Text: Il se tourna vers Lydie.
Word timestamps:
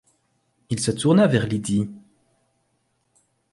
Il 0.71 0.79
se 0.79 0.89
tourna 0.89 1.27
vers 1.27 1.45
Lydie. 1.45 1.87